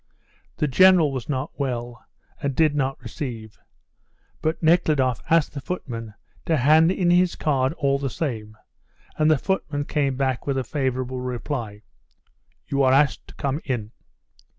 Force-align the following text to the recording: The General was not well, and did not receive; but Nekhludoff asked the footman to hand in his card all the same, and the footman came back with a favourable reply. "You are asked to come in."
The 0.57 0.67
General 0.67 1.11
was 1.11 1.29
not 1.29 1.51
well, 1.59 2.03
and 2.41 2.55
did 2.55 2.73
not 2.73 2.99
receive; 3.03 3.59
but 4.41 4.63
Nekhludoff 4.63 5.21
asked 5.29 5.53
the 5.53 5.61
footman 5.61 6.15
to 6.47 6.57
hand 6.57 6.91
in 6.91 7.11
his 7.11 7.35
card 7.35 7.73
all 7.73 7.99
the 7.99 8.09
same, 8.09 8.57
and 9.19 9.29
the 9.29 9.37
footman 9.37 9.85
came 9.85 10.15
back 10.15 10.47
with 10.47 10.57
a 10.57 10.63
favourable 10.63 11.19
reply. 11.21 11.83
"You 12.65 12.81
are 12.81 12.91
asked 12.91 13.27
to 13.27 13.35
come 13.35 13.61
in." 13.63 13.91